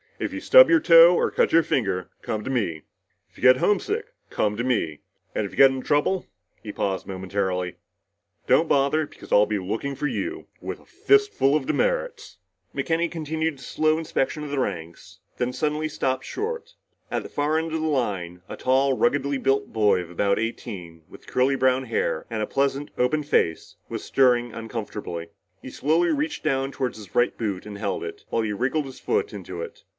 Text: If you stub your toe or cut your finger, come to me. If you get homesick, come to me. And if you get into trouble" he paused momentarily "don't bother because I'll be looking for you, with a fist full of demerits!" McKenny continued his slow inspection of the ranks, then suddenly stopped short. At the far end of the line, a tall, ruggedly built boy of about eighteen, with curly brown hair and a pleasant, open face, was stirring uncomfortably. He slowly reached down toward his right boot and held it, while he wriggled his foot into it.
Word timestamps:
If 0.17 0.33
you 0.33 0.39
stub 0.39 0.69
your 0.69 0.79
toe 0.79 1.15
or 1.15 1.29
cut 1.31 1.51
your 1.51 1.63
finger, 1.63 2.07
come 2.21 2.43
to 2.43 2.49
me. 2.51 2.83
If 3.29 3.37
you 3.37 3.41
get 3.41 3.57
homesick, 3.57 4.05
come 4.29 4.55
to 4.55 4.63
me. 4.63 4.99
And 5.33 5.45
if 5.45 5.51
you 5.51 5.57
get 5.57 5.71
into 5.71 5.85
trouble" 5.85 6.27
he 6.61 6.71
paused 6.71 7.05
momentarily 7.07 7.75
"don't 8.45 8.67
bother 8.67 9.07
because 9.07 9.31
I'll 9.31 9.47
be 9.47 9.57
looking 9.57 9.95
for 9.95 10.05
you, 10.07 10.45
with 10.59 10.79
a 10.79 10.85
fist 10.85 11.33
full 11.33 11.55
of 11.55 11.65
demerits!" 11.65 12.37
McKenny 12.73 13.09
continued 13.11 13.55
his 13.55 13.65
slow 13.65 13.97
inspection 13.99 14.43
of 14.43 14.51
the 14.51 14.59
ranks, 14.59 15.19
then 15.37 15.53
suddenly 15.53 15.89
stopped 15.89 16.25
short. 16.25 16.73
At 17.11 17.21
the 17.23 17.29
far 17.29 17.57
end 17.57 17.71
of 17.73 17.81
the 17.81 17.87
line, 17.87 18.41
a 18.49 18.57
tall, 18.57 18.95
ruggedly 18.95 19.39
built 19.39 19.71
boy 19.73 20.01
of 20.01 20.09
about 20.11 20.37
eighteen, 20.39 21.01
with 21.09 21.27
curly 21.27 21.55
brown 21.55 21.85
hair 21.85 22.25
and 22.29 22.43
a 22.43 22.47
pleasant, 22.47 22.91
open 22.97 23.21
face, 23.23 23.75
was 23.89 24.03
stirring 24.03 24.51
uncomfortably. 24.53 25.29
He 25.63 25.71
slowly 25.71 26.09
reached 26.09 26.43
down 26.43 26.71
toward 26.71 26.95
his 26.95 27.13
right 27.15 27.35
boot 27.37 27.65
and 27.67 27.79
held 27.79 28.03
it, 28.03 28.23
while 28.29 28.43
he 28.43 28.53
wriggled 28.53 28.85
his 28.85 28.99
foot 28.99 29.33
into 29.33 29.61
it. 29.63 29.83